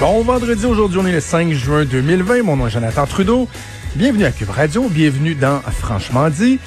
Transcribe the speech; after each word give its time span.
Bon 0.00 0.22
vendredi, 0.22 0.64
aujourd'hui 0.64 0.98
on 1.02 1.06
est 1.06 1.12
le 1.12 1.20
5 1.20 1.52
juin 1.52 1.84
2020. 1.84 2.42
Mon 2.42 2.56
nom 2.56 2.66
est 2.68 2.70
Jonathan 2.70 3.06
Trudeau. 3.06 3.48
Bienvenue 3.96 4.24
à 4.24 4.30
Cube 4.30 4.50
Radio, 4.50 4.88
bienvenue 4.88 5.34
dans 5.34 5.60
Franchement 5.80 6.28
dit. 6.30 6.58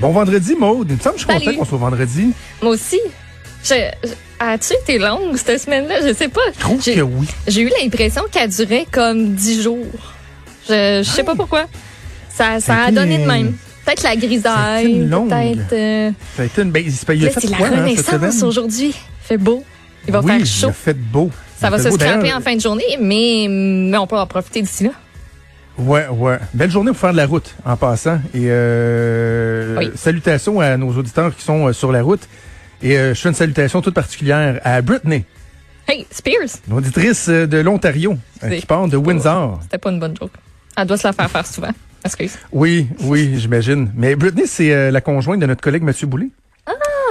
Bon 0.00 0.10
vendredi, 0.12 0.54
Maude. 0.54 0.86
Il 0.90 0.96
me 0.96 1.00
semble 1.00 1.16
que 1.16 1.22
je 1.22 1.26
suis 1.26 1.44
content 1.46 1.58
qu'on 1.58 1.64
soit 1.64 1.78
vendredi. 1.78 2.32
Moi 2.62 2.72
aussi. 2.72 3.00
Je, 3.64 3.74
je- 4.04 4.10
As-tu 4.38 4.74
été 4.74 4.98
longue 4.98 5.34
cette 5.38 5.62
semaine-là? 5.62 6.06
Je 6.06 6.12
sais 6.12 6.28
pas. 6.28 6.42
Je 6.54 6.60
trouve 6.60 6.84
que 6.84 7.00
oui. 7.00 7.26
J'ai 7.48 7.62
eu 7.62 7.70
l'impression 7.80 8.22
qu'elle 8.30 8.50
durait 8.50 8.86
comme 8.92 9.34
dix 9.34 9.62
jours. 9.62 9.86
Je, 10.68 11.02
je 11.02 11.10
sais 11.10 11.24
pas 11.24 11.34
pourquoi. 11.34 11.64
Ça, 12.28 12.60
ça 12.60 12.82
a 12.84 12.92
donné 12.92 13.16
de 13.18 13.24
même. 13.26 13.54
Peut-être 13.84 14.02
la 14.02 14.14
grisaille, 14.16 14.92
une 14.92 15.08
longue. 15.08 15.30
peut-être... 15.30 15.72
euh, 15.72 16.10
Ça 16.36 16.42
a 16.42 16.44
été 16.44 16.60
une 16.62 16.70
belle. 16.70 16.84
Il 16.86 16.92
il 17.16 17.26
a 17.26 17.30
fait 17.30 17.40
c'est 17.40 17.46
la 17.50 17.56
quoi, 17.56 17.66
hein, 17.68 17.70
cette 17.96 18.08
renaissance 18.08 18.34
semaine? 18.34 18.44
aujourd'hui. 18.44 18.88
Il 18.88 19.26
fait 19.26 19.38
beau. 19.38 19.64
Il 20.06 20.12
va 20.12 20.20
oui, 20.20 20.26
faire 20.26 20.38
Il 20.40 20.46
chaud. 20.46 20.68
a 20.68 20.72
fait 20.72 20.94
beau. 20.96 21.30
Ça 21.58 21.68
Il 21.68 21.70
va 21.70 21.78
se 21.78 21.90
scraper 21.90 22.32
en 22.32 22.40
fin 22.40 22.54
de 22.54 22.60
journée, 22.60 22.84
mais, 23.00 23.46
mais 23.48 23.96
on 23.96 24.06
peut 24.06 24.16
en 24.18 24.26
profiter 24.26 24.62
d'ici 24.62 24.84
là. 24.84 24.90
Ouais, 25.78 26.06
ouais. 26.08 26.38
Belle 26.54 26.70
journée 26.70 26.90
pour 26.92 27.00
faire 27.00 27.12
de 27.12 27.16
la 27.18 27.26
route 27.26 27.54
en 27.64 27.76
passant. 27.76 28.16
Et 28.34 28.46
euh, 28.46 29.76
Oui. 29.78 29.90
salutations 29.94 30.60
à 30.60 30.76
nos 30.76 30.90
auditeurs 30.96 31.34
qui 31.36 31.42
sont 31.42 31.66
euh, 31.68 31.72
sur 31.72 31.92
la 31.92 32.02
route. 32.02 32.26
Et 32.82 32.96
euh, 32.98 33.14
je 33.14 33.20
fais 33.20 33.28
une 33.30 33.34
salutation 33.34 33.80
toute 33.82 33.94
particulière 33.94 34.60
à 34.64 34.80
Britney, 34.82 35.24
Hey, 35.88 36.06
Spears! 36.10 36.58
une 36.68 36.74
auditrice 36.74 37.26
euh, 37.28 37.46
de 37.46 37.58
l'Ontario, 37.58 38.16
qui 38.50 38.66
part 38.66 38.88
de 38.88 38.96
Windsor. 38.96 39.58
C'était 39.62 39.78
pas 39.78 39.90
une 39.90 40.00
bonne 40.00 40.16
joke. 40.18 40.32
Elle 40.76 40.86
doit 40.86 40.96
se 40.98 41.06
la 41.06 41.12
faire 41.12 41.30
faire 41.30 41.46
souvent. 41.46 41.70
Excuse. 42.04 42.38
Oui, 42.52 42.86
oui, 43.00 43.34
j'imagine. 43.38 43.90
Mais 43.94 44.14
Britney, 44.14 44.46
c'est 44.46 44.90
la 44.90 45.00
conjointe 45.00 45.40
de 45.40 45.46
notre 45.46 45.60
collègue 45.62 45.82
Mathieu 45.82 46.06
Boulay, 46.06 46.28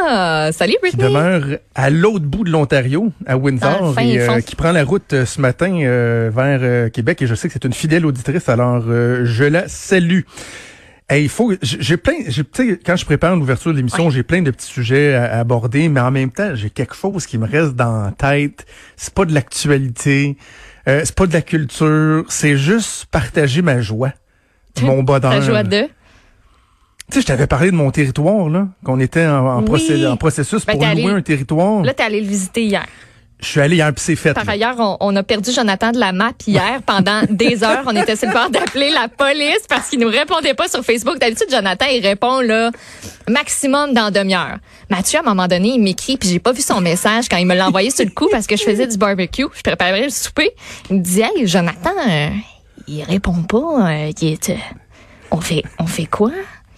Ah, 0.08 0.50
salut 0.52 0.74
qui 0.74 0.96
Britney! 0.98 1.04
demeure 1.04 1.44
à 1.74 1.90
l'autre 1.90 2.26
bout 2.26 2.44
de 2.44 2.52
l'Ontario, 2.52 3.12
à 3.26 3.38
Windsor, 3.38 4.00
et 4.00 4.20
euh, 4.20 4.40
qui 4.40 4.56
prend 4.56 4.72
la 4.72 4.84
route 4.84 5.14
euh, 5.14 5.26
ce 5.26 5.42
matin 5.42 5.80
euh, 5.82 6.30
vers 6.34 6.92
Québec. 6.92 7.22
Et 7.24 7.28
je 7.28 7.34
sais 7.34 7.48
que 7.48 7.54
c'est 7.54 7.66
une 7.66 7.74
fidèle 7.74 8.06
auditrice, 8.06 8.48
alors 8.48 8.82
je 8.82 9.44
la 9.44 9.68
salue. 9.68 10.22
Hey, 11.08 11.24
il 11.24 11.30
faut, 11.30 11.54
j'ai 11.62 11.98
plein, 11.98 12.14
j'ai, 12.28 12.44
tu 12.44 12.50
sais, 12.54 12.80
quand 12.84 12.96
je 12.96 13.06
prépare 13.06 13.36
l'ouverture 13.36 13.72
de 13.72 13.78
l'émission, 13.78 14.10
j'ai 14.10 14.24
plein 14.24 14.42
de 14.42 14.50
petits 14.50 14.68
sujets 14.68 15.14
à, 15.14 15.26
à 15.26 15.40
aborder, 15.40 15.88
mais 15.88 16.00
en 16.00 16.10
même 16.12 16.32
temps, 16.32 16.56
j'ai 16.56 16.72
quelque 16.72 16.96
chose 16.96 17.26
qui 17.28 17.38
me 17.38 17.48
reste 17.48 17.76
dans 17.76 18.06
la 18.06 18.12
tête. 18.12 18.66
C'est 18.98 19.14
pas 19.14 19.26
de 19.26 19.34
l'actualité, 19.34 20.38
c'est 20.86 21.16
pas 21.16 21.28
de 21.28 21.34
la 21.34 21.42
culture, 21.42 22.26
c'est 22.30 22.58
juste 22.58 23.06
partager 23.08 23.62
ma 23.62 23.82
joie, 23.82 24.14
mon 24.82 25.04
bonheur. 25.04 25.32
Ta 25.32 25.42
joie 25.42 25.64
de? 25.64 25.88
Tu 27.12 27.16
sais, 27.16 27.22
je 27.22 27.26
t'avais 27.28 27.48
parlé 27.48 27.70
de 27.72 27.76
mon 27.76 27.92
territoire, 27.92 28.50
là, 28.50 28.68
qu'on 28.84 29.00
était 29.00 29.26
en, 29.28 29.46
en, 29.46 29.60
Oui. 29.62 29.66
procé- 29.66 30.08
en 30.08 30.18
processus 30.18 30.66
Ben, 30.66 30.74
pour 30.74 30.82
louer 30.82 30.92
allé- 30.92 31.10
un 31.10 31.22
territoire. 31.22 31.84
Là, 31.84 31.94
t'es 31.94 32.04
allé 32.04 32.20
le 32.22 32.28
visiter 32.28 32.64
hier. 32.64 32.86
Je 33.40 33.46
suis 33.48 33.60
allé 33.60 33.76
hier, 33.76 33.94
puis 33.94 34.02
c'est 34.04 34.16
fait. 34.16 34.34
Par 34.34 34.46
là. 34.46 34.54
ailleurs, 34.54 34.76
on, 34.80 34.98
on 35.02 35.16
a 35.18 35.22
perdu 35.22 35.52
Jonathan 35.52 35.92
de 35.92 36.00
la 36.00 36.14
map 36.14 36.32
hier 36.48 36.82
pendant 36.84 37.22
des 37.30 37.64
heures. 37.64 37.84
On 37.86 37.96
était 37.96 38.16
sur 38.16 38.30
le 38.30 38.34
bord 38.34 38.50
d'appeler 38.50 38.90
la 38.92 39.08
police 39.08 39.66
parce 39.70 39.90
qu'il 39.90 40.00
nous 40.00 40.08
répondait 40.08 40.54
pas 40.56 40.68
sur 40.68 40.84
Facebook. 40.84 41.20
D'habitude, 41.20 41.48
Jonathan, 41.52 41.86
il 41.94 42.02
répond 42.02 42.40
là 42.40 42.72
maximum 43.30 43.94
dans 43.94 44.10
demi-heure. 44.10 44.58
Mathieu, 44.90 45.20
à 45.20 45.22
un 45.22 45.26
moment 45.26 45.48
donné, 45.48 45.74
il 45.76 45.82
m'écrit, 45.82 46.18
puis 46.18 46.30
j'ai 46.30 46.40
pas 46.40 46.54
vu 46.54 46.62
son 46.62 46.80
message 46.82 47.28
quand 47.30 47.38
il 47.38 47.46
me 47.46 47.54
l'a 47.56 47.68
envoyé 47.68 47.92
sur 47.92 48.06
le 48.06 48.12
coup 48.12 48.28
parce 48.32 48.48
que 48.48 48.56
je 48.56 48.64
faisais 48.64 48.88
du 48.88 48.98
barbecue. 48.98 49.46
Je 49.54 49.62
préparais 49.62 50.02
le 50.06 50.10
souper. 50.10 50.52
Il 50.90 50.98
me 50.98 51.02
dit, 51.04 51.22
hey, 51.22 51.46
Jonathan, 51.46 51.92
euh, 52.10 52.30
il 52.88 53.04
répond 53.04 53.44
pas. 53.44 53.92
euh, 53.92 54.12
il 54.22 54.28
est, 54.32 54.50
euh, 54.50 54.56
on 55.30 55.42
fait, 55.42 55.64
on 55.78 55.86
fait 55.88 56.06
quoi? 56.06 56.32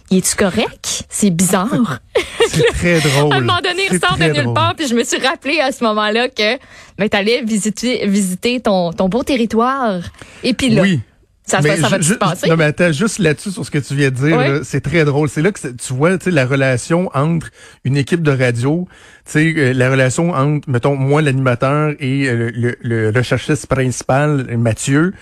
Il 0.10 0.20
est-tu 0.20 0.36
correct? 0.36 1.04
C'est 1.10 1.30
bizarre. 1.32 2.00
C'est 2.50 2.64
très 2.74 3.00
drôle. 3.02 3.34
À 3.34 3.38
un 3.38 3.40
moment 3.42 3.60
donné, 3.62 3.84
il 3.90 3.94
ressort 3.98 4.18
de 4.18 4.24
nulle 4.24 4.54
part, 4.54 4.74
puis 4.76 4.88
je 4.88 4.96
me 4.96 5.04
suis 5.04 5.18
rappelé 5.20 5.60
à 5.60 5.72
ce 5.72 5.84
moment-là 5.84 6.30
que 6.30 6.58
ben, 6.98 7.10
tu 7.10 7.18
allais 7.18 7.42
visiter, 7.44 8.08
visiter 8.08 8.62
ton, 8.62 8.94
ton 8.94 9.10
beau 9.10 9.24
territoire. 9.24 10.00
Et 10.44 10.54
puis 10.54 10.70
là, 10.70 10.82
Oui. 10.84 11.02
ça, 11.46 11.60
Mais 11.62 11.76
ça, 11.76 11.82
ça 11.84 11.90
va 11.90 12.00
ju- 12.00 12.14
se 12.14 12.18
passer? 12.18 12.50
Non, 12.50 12.56
mais 12.56 12.64
attends, 12.64 12.92
juste 12.94 13.20
là-dessus, 13.20 13.52
sur 13.52 13.66
ce 13.66 13.70
que 13.72 13.80
tu 13.80 13.96
viens 13.96 14.10
de 14.10 14.16
dire, 14.16 14.38
Oui. 14.38 14.60
c'est 14.64 14.80
très 14.82 15.04
drôle. 15.04 15.28
C'est 15.28 15.42
là 15.42 15.52
que 15.52 15.60
tu 15.68 15.94
vois, 15.94 16.12
la 16.26 16.46
relation 16.46 17.12
entre 17.14 17.50
une 17.84 17.98
équipe 17.98 18.24
de 18.24 18.32
radio, 18.32 18.88
euh, 19.36 19.74
la 19.74 19.92
relation 19.92 20.30
entre, 20.32 20.70
mettons, 20.70 20.96
moi, 20.96 21.22
l'animateur 21.22 21.92
et 22.00 22.28
euh, 22.30 22.50
le, 22.56 22.78
le, 22.82 23.10
le 23.12 23.18
recherchiste 23.20 23.68
principal, 23.68 24.46
Mathieu. 24.58 25.14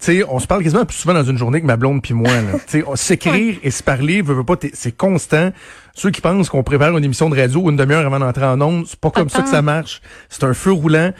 Sais, 0.00 0.24
on 0.28 0.38
se 0.38 0.46
parle 0.46 0.62
quasiment 0.62 0.84
plus 0.86 0.96
souvent 0.96 1.12
dans 1.14 1.24
une 1.24 1.36
journée 1.36 1.60
que 1.60 1.66
ma 1.66 1.76
blonde 1.76 2.00
puis 2.02 2.14
moi. 2.14 2.30
Tu 2.66 2.80
sais, 2.80 2.84
s'écrire 2.94 3.56
et 3.62 3.70
se 3.70 3.82
parler, 3.82 4.22
veut, 4.22 4.34
veut 4.34 4.44
pas, 4.44 4.54
c'est 4.72 4.96
constant. 4.96 5.50
Ceux 5.94 6.10
qui 6.10 6.20
pensent 6.22 6.48
qu'on 6.48 6.62
prépare 6.62 6.96
une 6.96 7.04
émission 7.04 7.28
de 7.28 7.38
radio 7.38 7.68
une 7.68 7.76
demi-heure 7.76 8.06
avant 8.06 8.18
d'entrer 8.18 8.44
en 8.46 8.60
ondes, 8.62 8.86
c'est 8.88 8.98
pas 8.98 9.10
comme 9.10 9.28
ça 9.28 9.42
que 9.42 9.48
ça 9.48 9.60
marche. 9.62 10.00
C'est 10.30 10.44
un 10.44 10.54
feu 10.54 10.72
roulant. 10.72 11.12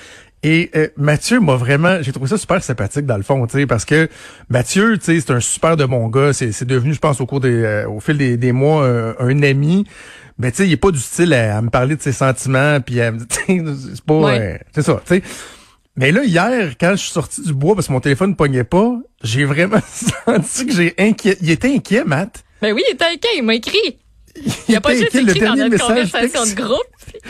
Et 0.42 0.70
euh, 0.74 0.88
Mathieu 0.96 1.38
m'a 1.40 1.56
vraiment, 1.56 1.98
j'ai 2.00 2.12
trouvé 2.12 2.26
ça 2.28 2.38
super 2.38 2.62
sympathique 2.62 3.04
dans 3.04 3.18
le 3.18 3.22
fond, 3.22 3.46
tu 3.46 3.58
sais, 3.58 3.66
parce 3.66 3.84
que 3.84 4.08
Mathieu, 4.48 4.96
tu 4.96 5.04
sais, 5.04 5.20
c'est 5.20 5.32
un 5.34 5.40
super 5.40 5.76
de 5.76 5.84
bon 5.84 6.08
gars. 6.08 6.32
C'est, 6.32 6.50
c'est 6.52 6.64
devenu, 6.64 6.94
je 6.94 6.98
pense, 6.98 7.20
au 7.20 7.26
cours 7.26 7.40
des, 7.40 7.62
euh, 7.62 7.86
au 7.86 8.00
fil 8.00 8.16
des, 8.16 8.38
des 8.38 8.52
mois, 8.52 8.82
euh, 8.84 9.12
un 9.18 9.42
ami. 9.42 9.86
Mais 10.38 10.50
tu 10.50 10.58
sais, 10.58 10.66
il 10.66 10.72
est 10.72 10.78
pas 10.78 10.90
du 10.92 10.98
style 10.98 11.34
à, 11.34 11.58
à 11.58 11.60
me 11.60 11.68
parler 11.68 11.94
de 11.96 12.00
ses 12.00 12.12
sentiments, 12.12 12.80
puis 12.80 12.94
c'est 13.28 14.00
pas, 14.06 14.14
Ouais. 14.14 14.38
euh, 14.54 14.58
c'est 14.72 14.80
ça, 14.82 15.02
tu 15.06 15.16
sais. 15.16 15.22
Mais 15.96 16.12
là, 16.12 16.24
hier, 16.24 16.74
quand 16.80 16.92
je 16.92 16.96
suis 17.02 17.10
sorti 17.10 17.42
du 17.42 17.52
bois 17.52 17.74
parce 17.74 17.88
que 17.88 17.92
mon 17.92 18.00
téléphone 18.00 18.30
ne 18.30 18.34
pognait 18.34 18.64
pas, 18.64 18.94
j'ai 19.22 19.44
vraiment 19.44 19.80
senti 20.26 20.66
que 20.66 20.72
j'ai 20.72 20.94
inquiet. 20.98 21.36
Il 21.42 21.50
était 21.50 21.74
inquiet, 21.74 22.04
Matt. 22.04 22.44
Ben 22.62 22.72
oui, 22.72 22.82
il 22.88 22.94
était 22.94 23.04
inquiet, 23.06 23.28
il 23.36 23.42
m'a 23.42 23.54
écrit. 23.54 23.98
Il 24.68 24.76
a 24.76 24.80
pas 24.80 24.94
juste. 24.94 25.12
Le 25.14 25.22
écrit 25.30 25.40
dans 25.40 25.56
notre 25.56 25.70
message 25.70 25.88
conversation 26.12 26.42
texte- 26.44 26.56
de 26.56 26.62
groupe. 26.62 26.86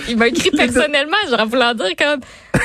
Il 0.09 0.16
m'a 0.19 0.28
écrit 0.28 0.50
personnellement, 0.56 1.16
genre 1.28 1.47
voulant 1.48 1.75
dire 1.75 1.97
comme, 1.97 2.21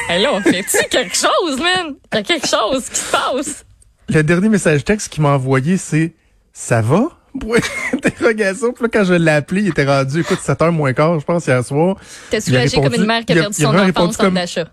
hey 0.09 0.22
là, 0.22 0.31
on 0.33 0.41
fait-tu 0.41 0.78
quelque 0.89 1.16
chose, 1.16 1.59
man? 1.59 1.95
Il 2.12 2.16
y 2.16 2.19
a 2.19 2.23
quelque 2.23 2.47
chose 2.47 2.89
qui 2.89 3.00
se 3.00 3.12
passe. 3.12 3.66
Le 4.09 4.22
dernier 4.22 4.50
message 4.50 4.83
texte 4.83 5.09
qu'il 5.09 5.23
m'a 5.23 5.29
envoyé, 5.29 5.77
c'est 5.77 6.13
Ça 6.53 6.81
va? 6.81 7.09
Point 7.39 7.59
d'interrogation. 7.94 8.73
Puis 8.73 8.83
là, 8.83 8.89
quand 8.91 9.03
je 9.06 9.13
l'ai 9.13 9.31
appelé, 9.31 9.62
il 9.62 9.67
était 9.69 9.85
rendu, 9.85 10.22
écoute, 10.22 10.39
7h 10.39 10.72
moins 10.72 10.94
quart, 10.94 11.19
je 11.19 11.25
pense, 11.25 11.45
hier 11.47 11.63
soir. 11.66 11.95
T'es 12.29 12.38
Il 12.38 12.41
soulagé 12.44 12.81
comme 12.81 12.94
une 12.94 13.06
mère 13.06 13.25
qui 13.25 13.33
a 13.33 13.35
il 13.35 13.41
perdu 13.41 13.56
il 13.57 13.63
son 13.63 13.75
enfant 13.75 14.07
au 14.07 14.12
centre 14.12 14.29
d'achat. 14.31 14.67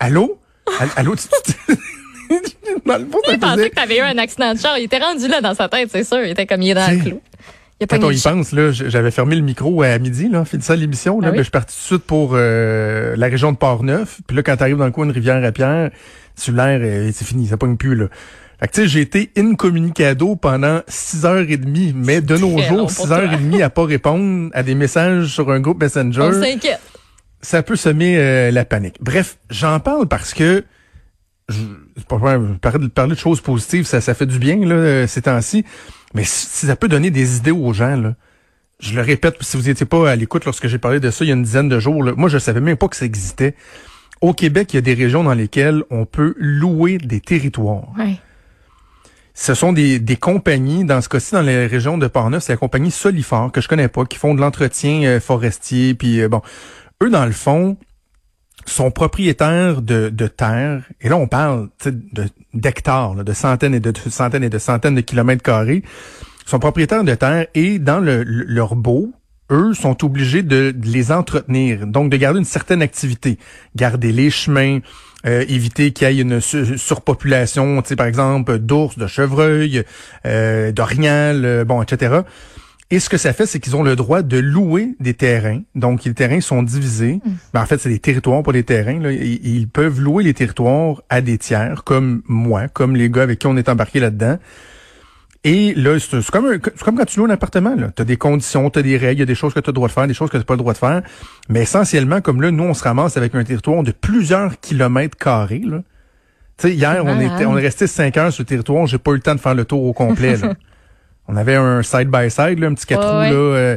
Allô? 0.00 0.38
All- 0.80 0.88
Allô? 0.96 1.14
tu- 1.16 1.28
tu- 1.44 1.76
Dans 2.86 2.98
le 2.98 3.06
fond, 3.06 3.18
Il 3.30 3.38
pensait 3.38 3.70
que 3.70 3.74
t'avais 3.74 3.98
eu 3.98 4.00
un 4.02 4.18
accident 4.18 4.52
de 4.54 4.58
char. 4.58 4.78
Il 4.78 4.84
était 4.84 4.98
rendu 4.98 5.28
là 5.28 5.40
dans 5.40 5.54
sa 5.54 5.68
tête, 5.68 5.88
c'est 5.90 6.04
sûr. 6.04 6.20
Il 6.24 6.30
était 6.30 6.46
comme 6.46 6.62
il 6.62 6.70
est 6.70 6.74
dans 6.74 6.90
le 6.90 6.98
clou. 7.02 7.20
Il 7.80 7.84
a 7.84 7.86
Quand 7.86 8.04
on 8.04 8.10
y 8.10 8.20
pense, 8.20 8.52
là, 8.52 8.72
j'avais 8.72 9.10
fermé 9.12 9.36
le 9.36 9.42
micro 9.42 9.82
à 9.82 9.98
midi, 9.98 10.28
là, 10.28 10.44
ça 10.60 10.74
l'émission, 10.74 11.20
là, 11.20 11.28
Ah 11.28 11.30
oui? 11.30 11.36
ben, 11.36 11.38
je 11.38 11.44
suis 11.44 11.50
parti 11.52 11.74
tout 11.76 11.80
de 11.80 11.86
suite 11.86 12.02
pour 12.04 12.32
euh, 12.34 13.14
la 13.16 13.26
région 13.28 13.52
de 13.52 13.56
Port-Neuf. 13.56 14.18
Puis 14.26 14.36
là, 14.36 14.42
quand 14.42 14.56
t'arrives 14.56 14.76
dans 14.78 14.84
le 14.84 14.90
coin 14.90 15.06
de 15.06 15.12
Rivière-à-Pierre, 15.12 15.90
sur 16.34 16.52
l'air, 16.54 16.80
euh, 16.82 17.10
c'est 17.14 17.24
fini, 17.24 17.46
ça 17.46 17.56
pogne 17.56 17.76
plus, 17.76 17.94
là. 17.94 18.06
Fait 18.60 18.66
que 18.66 18.72
tu 18.72 18.80
sais, 18.82 18.88
j'ai 18.88 19.00
été 19.02 19.30
incommunicado 19.36 20.34
pendant 20.34 20.80
six 20.88 21.24
heures 21.24 21.46
et 21.48 21.56
demie, 21.56 21.92
mais 21.96 22.20
de 22.20 22.36
nos 22.36 22.58
jours, 22.58 22.78
pour 22.78 22.90
six 22.90 23.12
heures 23.12 23.28
toi. 23.30 23.34
et 23.34 23.36
demie 23.36 23.62
à 23.62 23.70
pas 23.70 23.84
répondre 23.84 24.50
à 24.52 24.64
des 24.64 24.74
messages 24.74 25.26
sur 25.28 25.48
un 25.52 25.60
groupe 25.60 25.78
On 25.80 25.84
Messenger, 25.84 26.32
s'inquiète. 26.32 26.80
Ça 27.40 27.62
peut 27.62 27.76
semer 27.76 28.18
euh, 28.18 28.50
la 28.50 28.64
panique. 28.64 28.96
Bref, 29.00 29.38
j'en 29.50 29.80
parle 29.80 30.08
parce 30.08 30.34
que 30.34 30.64
je, 31.48 31.60
c'est 31.96 32.06
pas 32.06 32.16
vrai, 32.16 32.38
parler 32.60 32.86
de, 32.86 32.90
parler 32.90 33.14
de 33.14 33.18
choses 33.18 33.40
positives, 33.40 33.84
ça, 33.84 34.00
ça 34.00 34.14
fait 34.14 34.26
du 34.26 34.38
bien 34.38 34.56
là, 34.56 34.74
euh, 34.74 35.06
ces 35.06 35.22
temps-ci. 35.22 35.64
Mais 36.14 36.24
si, 36.24 36.66
ça 36.66 36.76
peut 36.76 36.88
donner 36.88 37.10
des 37.10 37.36
idées 37.36 37.50
aux 37.50 37.72
gens, 37.72 37.96
là, 37.96 38.14
je 38.80 38.94
le 38.94 39.02
répète, 39.02 39.36
si 39.40 39.56
vous 39.56 39.64
n'étiez 39.64 39.86
pas 39.86 40.10
à 40.10 40.16
l'écoute 40.16 40.44
lorsque 40.44 40.66
j'ai 40.68 40.78
parlé 40.78 41.00
de 41.00 41.10
ça 41.10 41.24
il 41.24 41.28
y 41.28 41.30
a 41.30 41.34
une 41.34 41.42
dizaine 41.42 41.68
de 41.68 41.80
jours, 41.80 42.02
là, 42.02 42.12
moi 42.16 42.28
je 42.28 42.38
savais 42.38 42.60
même 42.60 42.76
pas 42.76 42.88
que 42.88 42.96
ça 42.96 43.04
existait. 43.04 43.54
Au 44.20 44.32
Québec, 44.32 44.72
il 44.72 44.76
y 44.76 44.78
a 44.78 44.82
des 44.82 44.94
régions 44.94 45.24
dans 45.24 45.34
lesquelles 45.34 45.84
on 45.90 46.04
peut 46.04 46.34
louer 46.38 46.98
des 46.98 47.20
territoires. 47.20 47.92
Ouais. 47.96 48.18
Ce 49.34 49.54
sont 49.54 49.72
des, 49.72 50.00
des 50.00 50.16
compagnies, 50.16 50.84
dans 50.84 51.00
ce 51.00 51.08
cas-ci, 51.08 51.32
dans 51.34 51.42
les 51.42 51.66
régions 51.66 51.96
de 51.96 52.08
Portneuf, 52.08 52.42
c'est 52.42 52.52
la 52.52 52.56
compagnie 52.56 52.90
Solifort, 52.90 53.52
que 53.52 53.60
je 53.60 53.68
connais 53.68 53.86
pas, 53.86 54.04
qui 54.04 54.18
font 54.18 54.34
de 54.34 54.40
l'entretien 54.40 55.04
euh, 55.04 55.20
forestier, 55.20 55.94
puis 55.94 56.20
euh, 56.20 56.28
bon, 56.28 56.42
eux, 57.02 57.10
dans 57.10 57.26
le 57.26 57.32
fond, 57.32 57.76
sont 58.66 58.90
propriétaires 58.90 59.82
de, 59.82 60.08
de 60.10 60.26
terres, 60.26 60.82
et 61.00 61.08
là, 61.08 61.16
on 61.16 61.26
parle 61.28 61.68
de- 61.84 62.28
d'hectares, 62.54 63.14
là, 63.14 63.22
de 63.24 63.32
centaines 63.32 63.74
et 63.74 63.80
de, 63.80 63.90
de 63.92 64.10
centaines 64.10 64.44
et 64.44 64.50
de 64.50 64.58
centaines 64.58 64.94
de 64.96 65.00
kilomètres 65.00 65.42
carrés, 65.42 65.82
sont 66.44 66.58
propriétaires 66.58 67.04
de 67.04 67.14
terres, 67.14 67.46
et 67.54 67.78
dans 67.78 68.00
le, 68.00 68.24
le- 68.24 68.44
leur 68.44 68.74
beau, 68.74 69.12
eux 69.50 69.72
sont 69.72 70.04
obligés 70.04 70.42
de, 70.42 70.72
de 70.72 70.86
les 70.88 71.10
entretenir, 71.12 71.86
donc 71.86 72.10
de 72.10 72.16
garder 72.16 72.40
une 72.40 72.44
certaine 72.44 72.82
activité, 72.82 73.38
garder 73.76 74.12
les 74.12 74.28
chemins, 74.30 74.80
euh, 75.26 75.44
éviter 75.48 75.92
qu'il 75.92 76.10
y 76.10 76.18
ait 76.18 76.22
une 76.22 76.40
su- 76.40 76.76
surpopulation, 76.76 77.80
par 77.96 78.06
exemple, 78.06 78.58
d'ours, 78.58 78.98
de 78.98 79.06
chevreuils, 79.06 79.84
euh, 80.26 80.72
d'orignal, 80.72 81.44
euh, 81.44 81.64
bon, 81.64 81.80
etc. 81.80 82.20
Et 82.90 83.00
ce 83.00 83.10
que 83.10 83.18
ça 83.18 83.34
fait, 83.34 83.44
c'est 83.44 83.60
qu'ils 83.60 83.76
ont 83.76 83.82
le 83.82 83.96
droit 83.96 84.22
de 84.22 84.38
louer 84.38 84.94
des 84.98 85.12
terrains. 85.12 85.60
Donc, 85.74 86.04
les 86.04 86.14
terrains 86.14 86.40
sont 86.40 86.62
divisés. 86.62 87.20
Ben, 87.52 87.60
en 87.62 87.66
fait, 87.66 87.76
c'est 87.78 87.90
des 87.90 87.98
territoires, 87.98 88.42
pas 88.42 88.52
des 88.52 88.62
terrains. 88.62 88.98
Là. 88.98 89.12
Ils, 89.12 89.46
ils 89.46 89.68
peuvent 89.68 90.00
louer 90.00 90.24
les 90.24 90.32
territoires 90.32 91.02
à 91.10 91.20
des 91.20 91.36
tiers, 91.36 91.82
comme 91.84 92.22
moi, 92.26 92.68
comme 92.68 92.96
les 92.96 93.10
gars 93.10 93.22
avec 93.24 93.40
qui 93.40 93.46
on 93.46 93.56
est 93.58 93.68
embarqué 93.68 94.00
là-dedans. 94.00 94.38
Et 95.44 95.74
là, 95.74 95.98
c'est 96.00 96.26
comme, 96.30 96.46
un- 96.46 96.58
comme 96.58 96.96
quand 96.96 97.04
tu 97.04 97.20
loues 97.20 97.26
un 97.26 97.30
appartement. 97.30 97.76
Tu 97.94 98.02
as 98.02 98.04
des 98.06 98.16
conditions, 98.16 98.70
tu 98.70 98.78
as 98.78 98.82
des 98.82 98.96
règles, 98.96 99.16
il 99.16 99.20
y 99.20 99.22
a 99.22 99.26
des 99.26 99.34
choses 99.34 99.52
que 99.54 99.60
tu 99.60 99.68
as 99.68 99.72
le 99.72 99.74
droit 99.74 99.88
de 99.88 99.92
faire, 99.92 100.06
des 100.06 100.14
choses 100.14 100.28
que 100.30 100.36
tu 100.36 100.40
n'as 100.40 100.44
pas 100.44 100.54
le 100.54 100.58
droit 100.58 100.72
de 100.72 100.78
faire. 100.78 101.02
Mais 101.50 101.60
essentiellement, 101.62 102.20
comme 102.22 102.40
là, 102.42 102.50
nous, 102.50 102.64
on 102.64 102.74
se 102.74 102.82
ramasse 102.84 103.16
avec 103.18 103.34
un 103.34 103.44
territoire 103.44 103.82
de 103.82 103.92
plusieurs 103.92 104.58
kilomètres 104.60 105.16
carrés. 105.16 105.62
Là. 105.64 105.82
Hier, 106.64 107.02
on 107.02 107.14
Malade. 107.14 107.32
était, 107.34 107.44
on 107.46 107.56
est 107.56 107.62
resté 107.62 107.86
cinq 107.86 108.16
heures 108.16 108.32
sur 108.32 108.42
le 108.42 108.46
territoire. 108.46 108.86
J'ai 108.86 108.98
pas 108.98 109.12
eu 109.12 109.16
le 109.16 109.20
temps 109.20 109.34
de 109.34 109.40
faire 109.40 109.54
le 109.54 109.64
tour 109.64 109.84
au 109.84 109.92
complet. 109.92 110.36
là. 110.38 110.54
on 111.28 111.36
avait 111.36 111.54
un 111.56 111.82
side 111.82 112.08
by 112.10 112.30
side, 112.30 112.58
là, 112.58 112.66
un 112.68 112.74
petit 112.74 112.86
quatre 112.86 113.02
Ouais, 113.02 113.10
roues 113.10 113.18
ouais. 113.20 113.30
là. 113.30 113.36
euh, 113.36 113.76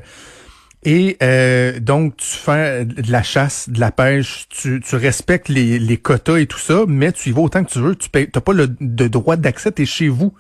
et 0.83 1.18
euh, 1.21 1.80
donc, 1.80 2.18
tu 2.18 2.25
fais 2.25 2.86
de 2.86 3.12
la 3.12 3.21
chasse, 3.21 3.69
de 3.69 3.80
la 3.80 3.92
pêche, 3.92 4.48
tu, 4.50 4.80
tu 4.81 4.95
respectes 4.95 5.48
les, 5.48 5.77
les 5.77 5.98
quotas 5.98 6.38
et 6.38 6.48
tout 6.48 6.57
ça, 6.57 6.86
mais 6.88 7.12
tu 7.12 7.30
y 7.30 7.31
vas 7.31 7.42
autant 7.42 7.63
que 7.63 7.69
tu 7.69 7.77
veux. 7.80 7.95
Tu 7.95 8.09
n'as 8.15 8.42
pas 8.42 8.53
le 8.53 8.68
de 8.80 9.07
droit 9.07 9.36
d'accès, 9.36 9.71
t'es 9.71 9.86
chez 9.86 10.07
vous. 10.07 10.33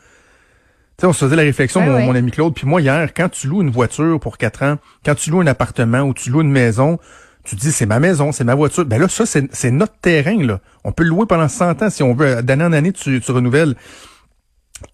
Tu 0.97 1.01
sais, 1.01 1.05
on 1.07 1.13
se 1.13 1.25
faisait 1.25 1.35
la 1.35 1.43
réflexion, 1.43 1.81
Ouais, 1.81 1.87
mon, 1.87 1.95
ouais. 1.97 2.05
mon 2.07 2.15
ami 2.15 2.31
Claude, 2.31 2.55
puis 2.55 2.65
moi 2.65 2.81
hier, 2.81 3.13
quand 3.13 3.29
tu 3.29 3.47
loues 3.47 3.61
une 3.61 3.69
voiture 3.69 4.19
pour 4.19 4.39
quatre 4.39 4.63
ans, 4.63 4.77
quand 5.05 5.13
tu 5.13 5.29
loues 5.29 5.41
un 5.41 5.47
appartement 5.47 6.01
ou 6.01 6.13
tu 6.15 6.31
loues 6.31 6.41
une 6.41 6.51
maison, 6.51 6.97
tu 7.43 7.55
dis 7.55 7.71
c'est 7.71 7.85
ma 7.85 7.99
maison, 7.99 8.31
c'est 8.31 8.43
ma 8.43 8.55
voiture. 8.55 8.85
Ben 8.85 8.99
là, 8.99 9.07
ça, 9.07 9.27
c'est 9.27 9.47
c'est 9.53 9.69
notre 9.71 9.93
terrain, 10.01 10.43
là. 10.43 10.59
On 10.83 10.91
peut 10.91 11.03
le 11.03 11.09
louer 11.09 11.25
pendant 11.27 11.47
100 11.47 11.83
ans 11.83 11.89
si 11.91 12.01
on 12.01 12.15
veut. 12.15 12.41
D'année 12.41 12.63
en 12.63 12.73
année, 12.73 12.93
tu, 12.93 13.21
tu 13.21 13.31
renouvelles. 13.31 13.75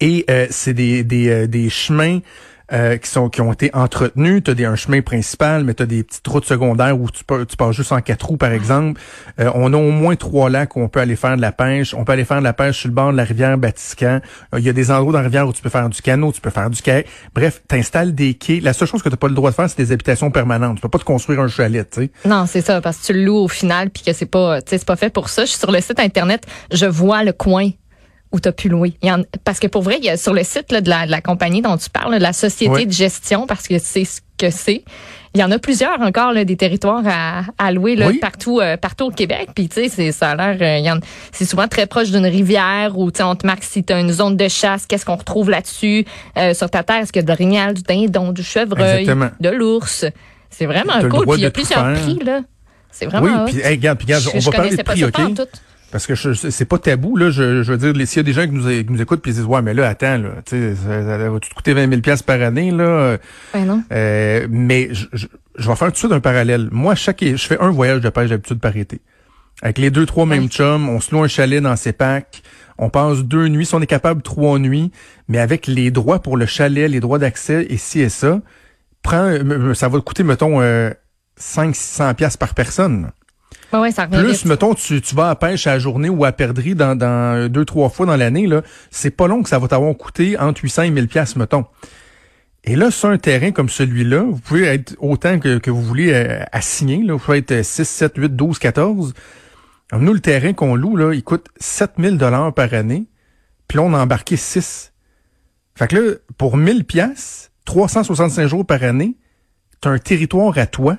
Et 0.00 0.24
euh, 0.30 0.46
c'est 0.50 0.74
des, 0.74 1.04
des, 1.04 1.28
euh, 1.28 1.46
des 1.46 1.70
chemins 1.70 2.20
euh, 2.70 2.98
qui 2.98 3.08
sont 3.08 3.30
qui 3.30 3.40
ont 3.40 3.50
été 3.50 3.70
entretenus. 3.74 4.42
Tu 4.44 4.50
as 4.50 4.54
des, 4.54 4.66
un 4.66 4.76
chemin 4.76 5.00
principal, 5.00 5.64
mais 5.64 5.72
tu 5.72 5.82
as 5.82 5.86
des 5.86 6.04
petites 6.04 6.26
routes 6.28 6.44
secondaires 6.44 7.00
où 7.00 7.10
tu, 7.10 7.24
peux, 7.24 7.46
tu 7.46 7.56
passes 7.56 7.74
juste 7.74 7.92
en 7.92 8.00
quatre 8.02 8.26
roues, 8.26 8.36
par 8.36 8.52
exemple. 8.52 9.00
Euh, 9.40 9.50
on 9.54 9.72
a 9.72 9.76
au 9.78 9.90
moins 9.90 10.16
trois 10.16 10.50
lacs 10.50 10.76
où 10.76 10.80
on 10.80 10.88
peut 10.88 11.00
aller 11.00 11.16
faire 11.16 11.36
de 11.36 11.40
la 11.40 11.50
pêche. 11.50 11.94
On 11.94 12.04
peut 12.04 12.12
aller 12.12 12.26
faire 12.26 12.40
de 12.40 12.44
la 12.44 12.52
pêche 12.52 12.80
sur 12.80 12.88
le 12.88 12.94
bord 12.94 13.10
de 13.10 13.16
la 13.16 13.24
rivière 13.24 13.56
Batiscan. 13.56 14.20
Euh, 14.54 14.58
Il 14.58 14.66
y 14.66 14.68
a 14.68 14.74
des 14.74 14.90
endroits 14.90 15.14
dans 15.14 15.18
la 15.20 15.24
rivière 15.24 15.48
où 15.48 15.52
tu 15.54 15.62
peux 15.62 15.70
faire 15.70 15.88
du 15.88 16.02
canot, 16.02 16.30
tu 16.32 16.42
peux 16.42 16.50
faire 16.50 16.68
du 16.68 16.82
kayak. 16.82 17.06
Bref, 17.34 17.62
tu 17.66 17.76
installes 17.76 18.14
des 18.14 18.34
quais. 18.34 18.60
La 18.60 18.74
seule 18.74 18.86
chose 18.86 19.02
que 19.02 19.08
tu 19.08 19.16
pas 19.16 19.28
le 19.28 19.34
droit 19.34 19.50
de 19.50 19.56
faire, 19.56 19.70
c'est 19.70 19.82
des 19.82 19.92
habitations 19.92 20.30
permanentes. 20.30 20.76
Tu 20.76 20.82
peux 20.82 20.90
pas 20.90 20.98
te 20.98 21.04
construire 21.04 21.40
un 21.40 21.48
chalet, 21.48 21.88
tu 21.90 22.02
sais. 22.02 22.10
Non, 22.26 22.44
c'est 22.46 22.60
ça, 22.60 22.82
parce 22.82 22.98
que 22.98 23.06
tu 23.06 23.12
le 23.14 23.24
loues 23.24 23.38
au 23.38 23.48
final, 23.48 23.88
puis 23.88 24.02
que 24.02 24.12
c'est 24.12 24.26
pas, 24.26 24.58
c'est 24.66 24.84
pas 24.84 24.96
fait 24.96 25.10
pour 25.10 25.30
ça. 25.30 25.46
Je 25.46 25.50
suis 25.50 25.58
sur 25.58 25.72
le 25.72 25.80
site 25.80 26.00
internet, 26.00 26.44
je 26.70 26.84
vois 26.84 27.24
le 27.24 27.32
coin 27.32 27.70
où 28.32 28.40
tu 28.40 28.48
as 28.48 28.52
pu 28.52 28.68
louer. 28.68 28.94
Il 29.02 29.08
y 29.08 29.12
en- 29.12 29.22
parce 29.44 29.58
que 29.58 29.66
pour 29.66 29.82
vrai, 29.82 29.96
il 29.98 30.04
y 30.04 30.10
a 30.10 30.16
sur 30.16 30.34
le 30.34 30.42
site 30.44 30.70
là, 30.72 30.80
de, 30.80 30.88
la, 30.90 31.06
de 31.06 31.10
la 31.10 31.20
compagnie 31.20 31.62
dont 31.62 31.76
tu 31.76 31.88
parles, 31.90 32.14
de 32.18 32.22
la 32.22 32.32
société 32.32 32.84
de 32.86 32.92
gestion, 32.92 33.46
parce 33.46 33.66
que 33.68 33.78
c'est 33.78 34.04
ce 34.04 34.20
que 34.36 34.50
c'est. 34.50 34.84
Il 35.34 35.40
y 35.40 35.44
en 35.44 35.50
a 35.50 35.58
plusieurs 35.58 36.00
encore 36.00 36.32
là, 36.32 36.44
des 36.44 36.56
territoires 36.56 37.02
à, 37.06 37.42
à 37.58 37.70
louer 37.72 37.96
là, 37.96 38.08
Oui. 38.08 38.18
partout, 38.18 38.60
euh, 38.60 38.76
partout 38.76 39.04
au 39.06 39.10
Québec. 39.10 39.48
Puis 39.54 39.68
tu 39.68 39.74
sais, 39.82 39.88
c'est- 39.88 40.12
ça 40.12 40.30
a 40.30 40.54
l'air, 40.54 40.84
euh, 40.94 41.00
c'est 41.32 41.44
souvent 41.44 41.68
très 41.68 41.86
proche 41.86 42.10
d'une 42.10 42.26
rivière 42.26 42.92
où 42.98 43.10
tu 43.10 43.18
sais, 43.18 43.22
on 43.24 43.34
te 43.34 43.46
marque 43.46 43.62
si 43.64 43.84
tu 43.84 43.92
as 43.92 44.00
une 44.00 44.12
zone 44.12 44.36
de 44.36 44.48
chasse, 44.48 44.86
qu'est-ce 44.86 45.04
qu'on 45.06 45.16
retrouve 45.16 45.50
là-dessus 45.50 46.04
euh, 46.36 46.54
sur 46.54 46.70
ta 46.70 46.82
terre, 46.82 46.98
est-ce 47.02 47.12
qu'il 47.12 47.20
y 47.20 47.24
a 47.24 47.26
de 47.26 47.28
l'orignal, 47.30 47.74
du 47.74 47.82
dindon, 47.82 48.32
du 48.32 48.42
chevreuil, 48.42 49.00
Exactement. 49.00 49.30
de 49.40 49.48
l'ours? 49.50 50.04
C'est 50.50 50.66
vraiment 50.66 50.98
cool. 51.10 51.26
Puis 51.26 51.36
il 51.38 51.42
y 51.42 51.46
a 51.46 51.50
plusieurs 51.50 51.84
faire. 51.94 52.00
prix 52.02 52.18
là. 52.24 52.40
C'est 52.90 53.06
vraiment 53.06 53.44
Oui, 53.44 53.52
puis 53.52 53.60
hey, 53.60 53.76
regarde, 53.76 53.98
puis 53.98 54.06
regarde, 54.06 54.22
Je- 54.24 54.30
on 54.36 54.40
je 54.40 54.46
va 54.46 54.52
parler 54.52 54.70
de 54.70 54.76
pas 54.82 54.92
prix? 54.92 55.34
Parce 55.90 56.06
que 56.06 56.14
je, 56.14 56.32
c'est 56.34 56.64
pas 56.66 56.78
tabou, 56.78 57.16
là. 57.16 57.30
Je, 57.30 57.62
je 57.62 57.72
veux 57.72 57.92
dire, 57.92 58.06
s'il 58.06 58.18
y 58.18 58.20
a 58.20 58.22
des 58.22 58.32
gens 58.32 58.44
qui 58.44 58.52
nous, 58.52 58.68
qui 58.68 58.92
nous 58.92 59.00
écoutent 59.00 59.22
puis 59.22 59.30
ils 59.30 59.34
disent, 59.34 59.44
ouais, 59.44 59.62
mais 59.62 59.72
là, 59.72 59.88
attends, 59.88 60.18
là, 60.18 60.30
tu 60.44 60.56
sais, 60.56 60.74
ça, 60.74 61.02
ça 61.02 61.30
va 61.30 61.40
te 61.40 61.54
coûter 61.54 61.72
20 61.72 61.88
000 61.88 62.00
pièces 62.02 62.22
par 62.22 62.42
année, 62.42 62.70
là? 62.70 63.16
Ben 63.54 63.64
non. 63.64 63.82
Euh, 63.92 64.46
mais 64.50 64.88
je, 64.92 65.06
je, 65.14 65.26
je 65.56 65.68
vais 65.68 65.76
faire 65.76 65.88
tout 65.88 65.92
de 65.92 65.98
suite 65.98 66.12
un 66.12 66.20
parallèle. 66.20 66.68
Moi, 66.70 66.94
chaque, 66.94 67.24
je 67.24 67.36
fais 67.36 67.58
un 67.58 67.70
voyage 67.70 68.00
de 68.00 68.08
pêche 68.10 68.28
d'habitude 68.28 68.60
par 68.60 68.76
été. 68.76 69.00
Avec 69.62 69.78
les 69.78 69.90
deux, 69.90 70.06
trois 70.06 70.26
mêmes 70.26 70.48
chums, 70.48 70.88
on 70.88 71.00
se 71.00 71.14
loue 71.14 71.22
un 71.22 71.28
chalet 71.28 71.62
dans 71.62 71.74
ses 71.74 71.92
packs. 71.92 72.42
On 72.78 72.90
passe 72.90 73.24
deux 73.24 73.48
nuits, 73.48 73.66
si 73.66 73.74
on 73.74 73.80
est 73.80 73.86
capable, 73.86 74.22
trois 74.22 74.58
nuits. 74.58 74.92
Mais 75.26 75.38
avec 75.38 75.66
les 75.66 75.90
droits 75.90 76.22
pour 76.22 76.36
le 76.36 76.46
chalet, 76.46 76.88
les 76.88 77.00
droits 77.00 77.18
d'accès 77.18 77.66
et 77.68 77.76
ci 77.76 78.00
et 78.00 78.08
ça, 78.08 78.40
prends, 79.02 79.24
euh, 79.24 79.74
ça 79.74 79.88
va 79.88 79.98
te 79.98 80.04
coûter, 80.04 80.22
mettons, 80.22 80.60
euh, 80.60 80.90
500-600 81.40 82.14
pièces 82.14 82.36
par 82.36 82.54
personne. 82.54 83.10
Ben 83.72 83.80
ouais, 83.80 83.90
ça 83.90 84.06
Plus, 84.06 84.32
vite. 84.32 84.44
mettons, 84.46 84.74
tu, 84.74 85.00
tu 85.00 85.14
vas 85.14 85.30
à 85.30 85.34
pêche 85.36 85.66
à 85.66 85.72
la 85.72 85.78
journée 85.78 86.08
ou 86.08 86.24
à 86.24 86.32
perdrix 86.32 86.74
dans, 86.74 86.96
dans 86.96 87.50
deux, 87.50 87.64
trois 87.64 87.90
fois 87.90 88.06
dans 88.06 88.16
l'année, 88.16 88.46
là, 88.46 88.62
c'est 88.90 89.10
pas 89.10 89.26
long 89.28 89.42
que 89.42 89.48
ça 89.48 89.58
va 89.58 89.68
t'avoir 89.68 89.94
coûté 89.96 90.38
entre 90.38 90.62
800 90.62 90.82
et 90.84 90.90
1000 90.90 91.08
pièces 91.08 91.36
mettons. 91.36 91.66
Et 92.64 92.76
là, 92.76 92.90
sur 92.90 93.08
un 93.08 93.18
terrain 93.18 93.50
comme 93.52 93.68
celui-là, 93.68 94.24
vous 94.24 94.40
pouvez 94.40 94.64
être 94.64 94.94
autant 94.98 95.38
que, 95.38 95.58
que 95.58 95.70
vous 95.70 95.82
voulez 95.82 96.12
euh, 96.12 96.42
assigner, 96.52 97.02
là. 97.02 97.14
Vous 97.14 97.18
pouvez 97.18 97.38
être 97.38 97.64
6, 97.64 97.88
7, 97.88 98.12
8, 98.16 98.36
12, 98.36 98.58
14. 98.58 99.14
Alors, 99.90 100.02
nous, 100.02 100.12
le 100.12 100.20
terrain 100.20 100.52
qu'on 100.52 100.74
loue, 100.74 100.96
là, 100.96 101.14
il 101.14 101.22
coûte 101.22 101.46
7000 101.60 102.18
dollars 102.18 102.52
par 102.52 102.74
année. 102.74 103.06
Puis 103.68 103.78
là, 103.78 103.84
on 103.84 103.94
a 103.94 103.98
embarqué 103.98 104.36
6. 104.36 104.92
Fait 105.76 105.88
que 105.88 105.96
là, 105.96 106.14
pour 106.36 106.56
1000 106.56 106.84
pièces, 106.84 107.52
365 107.64 108.46
jours 108.48 108.66
par 108.66 108.82
année, 108.82 109.16
t'as 109.80 109.90
un 109.90 109.98
territoire 109.98 110.58
à 110.58 110.66
toi. 110.66 110.98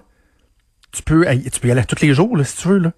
Tu 0.91 1.03
peux, 1.03 1.31
y- 1.31 1.49
tu 1.51 1.59
peux 1.59 1.67
y 1.67 1.71
aller 1.71 1.83
tous 1.85 2.01
les 2.01 2.13
jours, 2.13 2.35
là, 2.37 2.43
si 2.43 2.57
tu 2.57 2.67
veux, 2.67 2.79
là. 2.79 2.91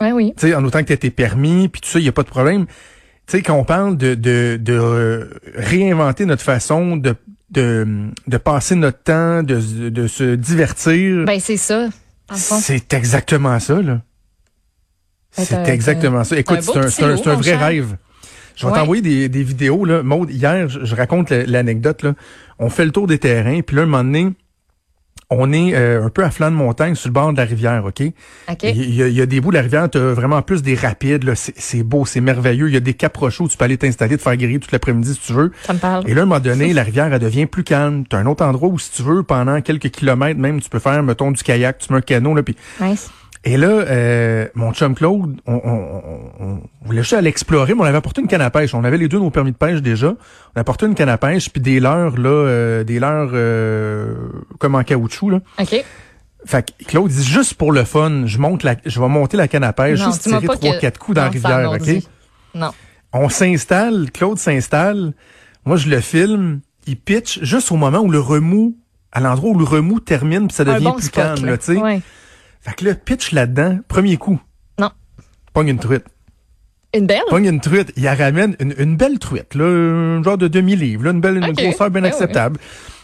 Ouais, 0.00 0.12
oui. 0.12 0.32
Tu 0.36 0.48
sais, 0.48 0.54
en 0.54 0.64
autant 0.64 0.80
que 0.82 0.92
tu 0.92 0.98
tes 0.98 1.10
permis, 1.10 1.68
puis 1.68 1.80
tout 1.80 1.88
ça, 1.88 1.98
il 1.98 2.02
n'y 2.02 2.08
a 2.08 2.12
pas 2.12 2.22
de 2.22 2.28
problème. 2.28 2.66
Tu 2.66 2.72
sais, 3.38 3.42
quand 3.42 3.54
on 3.54 3.64
parle 3.64 3.96
de, 3.96 4.14
de, 4.14 4.58
de 4.60 4.72
euh, 4.74 5.30
réinventer 5.54 6.26
notre 6.26 6.42
façon 6.42 6.96
de, 6.96 7.14
de, 7.50 7.86
de 8.26 8.36
passer 8.36 8.74
notre 8.74 9.02
temps, 9.02 9.42
de, 9.42 9.88
de 9.90 10.06
se 10.06 10.34
divertir, 10.34 11.24
Ben 11.24 11.38
c'est 11.40 11.56
ça. 11.56 11.88
c'est 12.34 12.92
exactement 12.92 13.58
ça, 13.60 13.80
là. 13.80 14.00
Ben, 15.36 15.44
C'est 15.44 15.68
exactement 15.68 16.22
ça. 16.24 16.38
Écoute, 16.38 16.60
c'est 16.62 16.76
un, 17.02 17.08
un, 17.10 17.12
un 17.14 17.34
vrai 17.34 17.42
cher. 17.42 17.60
rêve. 17.60 17.96
Je 18.56 18.66
vais 18.66 18.72
Ouais. 18.72 18.78
t'envoyer 18.78 19.02
des, 19.02 19.28
des 19.28 19.42
vidéos, 19.42 19.84
là. 19.84 20.02
Maude, 20.04 20.30
hier, 20.30 20.68
je, 20.68 20.84
je 20.84 20.94
raconte 20.94 21.30
la- 21.30 21.44
l'anecdote, 21.44 22.02
là. 22.04 22.14
On 22.60 22.70
fait 22.70 22.84
le 22.84 22.92
tour 22.92 23.06
des 23.08 23.18
terrains, 23.18 23.60
puis 23.62 23.74
là, 23.76 23.82
un 23.82 23.86
moment 23.86 24.04
donné, 24.04 24.28
on 25.30 25.52
est 25.52 25.74
euh, 25.74 26.04
un 26.04 26.08
peu 26.10 26.24
à 26.24 26.30
flanc 26.30 26.50
de 26.50 26.56
montagne 26.56 26.94
sur 26.94 27.08
le 27.08 27.12
bord 27.12 27.32
de 27.32 27.38
la 27.38 27.44
rivière, 27.44 27.84
OK? 27.84 28.00
Il 28.00 28.94
y, 28.94 29.02
a, 29.02 29.08
il 29.08 29.14
y 29.14 29.20
a 29.20 29.26
des 29.26 29.40
bouts 29.40 29.50
de 29.50 29.56
la 29.56 29.62
rivière, 29.62 29.88
tu 29.90 29.98
as 29.98 30.12
vraiment 30.12 30.42
plus 30.42 30.62
des 30.62 30.74
rapides, 30.74 31.24
là. 31.24 31.32
C'est 31.34 31.82
beau, 31.82 32.04
c'est 32.04 32.20
merveilleux. 32.20 32.68
Il 32.68 32.74
y 32.74 32.76
a 32.76 32.80
des 32.80 32.94
caps 32.94 33.16
rocheux 33.16 33.44
où 33.44 33.48
tu 33.48 33.56
peux 33.56 33.64
aller 33.64 33.78
t'installer, 33.78 34.16
te 34.16 34.22
faire 34.22 34.36
griller 34.36 34.58
toute 34.58 34.72
l'après-midi 34.72 35.14
si 35.14 35.20
tu 35.20 35.32
veux. 35.32 35.52
Ça 35.62 35.72
me 35.72 35.78
parle. 35.78 36.08
Et 36.08 36.14
là, 36.14 36.20
à 36.20 36.24
un 36.24 36.26
moment 36.26 36.40
donné, 36.40 36.72
la 36.72 36.82
rivière, 36.82 37.12
elle 37.12 37.18
devient 37.18 37.46
plus 37.46 37.64
calme. 37.64 38.04
Tu 38.08 38.16
as 38.16 38.18
un 38.18 38.26
autre 38.26 38.44
endroit 38.44 38.68
où, 38.68 38.78
si 38.78 38.90
tu 38.92 39.02
veux, 39.02 39.22
pendant 39.22 39.60
quelques 39.60 39.90
kilomètres 39.90 40.38
même, 40.40 40.60
tu 40.60 40.68
peux 40.68 40.78
faire, 40.78 41.02
mettons, 41.02 41.30
du 41.30 41.42
kayak, 41.42 41.78
tu 41.78 41.92
mets 41.92 41.98
un 41.98 42.02
canot, 42.02 42.34
là, 42.34 42.42
puis 42.42 42.56
Nice. 42.80 43.10
Et 43.44 43.56
là, 43.56 43.68
euh, 43.68 44.48
mon 44.54 44.72
chum 44.72 44.94
Claude, 44.94 45.40
on, 45.46 45.54
on, 45.54 46.02
on- 46.40 46.60
on 46.82 46.86
voulait 46.86 47.02
juste 47.02 47.12
aller 47.12 47.28
explorer, 47.28 47.74
mais 47.74 47.80
on 47.82 47.84
avait 47.84 47.98
apporté 47.98 48.20
une 48.22 48.26
canne 48.26 48.40
à 48.40 48.50
pêche. 48.50 48.74
On 48.74 48.84
avait 48.84 48.96
les 48.98 49.08
deux 49.08 49.18
nos 49.18 49.30
permis 49.30 49.52
de 49.52 49.56
pêche 49.56 49.80
déjà. 49.82 50.08
On 50.08 50.56
a 50.56 50.60
apporté 50.60 50.86
une 50.86 50.94
canne 50.94 51.08
à 51.10 51.18
pêche, 51.18 51.50
puis 51.50 51.60
des 51.60 51.78
leurres, 51.80 52.18
là, 52.18 52.28
euh, 52.30 52.84
des 52.84 52.98
leurres 52.98 53.30
euh, 53.34 54.14
comme 54.58 54.74
en 54.74 54.82
caoutchouc. 54.82 55.30
Là. 55.30 55.40
OK. 55.60 55.84
Fait 56.46 56.62
que 56.78 56.84
Claude 56.84 57.08
dit 57.10 57.24
juste 57.24 57.54
pour 57.54 57.72
le 57.72 57.84
fun, 57.84 58.24
je 58.26 58.38
monte 58.38 58.62
la, 58.64 58.76
je 58.84 59.00
vais 59.00 59.08
monter 59.08 59.36
la 59.36 59.48
canne 59.48 59.64
à 59.64 59.72
pêche, 59.72 59.98
Non, 60.00 60.06
juste 60.06 60.22
tirer 60.22 60.46
trois, 60.46 60.76
quatre 60.78 60.98
coups 60.98 61.16
dans 61.16 61.22
la 61.22 61.28
Non, 61.28 61.32
rivière, 61.32 61.70
OK? 61.72 62.02
Non. 62.54 62.70
On 63.14 63.28
s'installe, 63.28 64.10
Claude 64.12 64.38
s'installe, 64.38 65.12
moi 65.64 65.76
je 65.76 65.88
le 65.88 66.00
filme, 66.00 66.60
il 66.86 66.96
pitch 66.98 67.40
juste 67.42 67.72
au 67.72 67.76
moment 67.76 68.00
où 68.00 68.10
le 68.10 68.20
remous, 68.20 68.76
à 69.12 69.20
l'endroit 69.20 69.50
où 69.50 69.58
le 69.58 69.64
remous 69.64 70.00
termine, 70.00 70.48
puis 70.48 70.56
ça 70.56 70.64
devient 70.64 70.84
bon 70.84 70.92
plus 70.94 71.06
spot, 71.06 71.24
calme, 71.24 71.44
là. 71.46 71.52
là, 71.52 71.58
tu 71.58 71.64
sais. 71.64 71.76
Ouais. 71.78 72.00
Fait 72.64 72.74
que 72.74 72.84
là, 72.86 72.94
pitch 72.94 73.32
là-dedans, 73.32 73.80
premier 73.88 74.16
coup. 74.16 74.40
Non. 74.78 74.90
Pogne 75.52 75.68
une 75.68 75.78
truite. 75.78 76.04
Une 76.96 77.06
belle? 77.06 77.22
Pogne 77.28 77.46
une 77.46 77.60
truite. 77.60 77.92
Il 77.96 78.04
la 78.04 78.14
ramène 78.14 78.56
une, 78.60 78.74
une 78.78 78.96
belle 78.96 79.18
truite, 79.18 79.54
là, 79.54 79.64
un 79.64 80.22
genre 80.22 80.38
de 80.38 80.48
demi-livre, 80.48 81.04
là, 81.04 81.10
une 81.10 81.20
belle 81.20 81.36
une 81.38 81.44
Ok. 81.50 81.56
grosseur 81.56 81.90
bien 81.90 82.02
Ouais, 82.02 82.08
acceptable. 82.08 82.58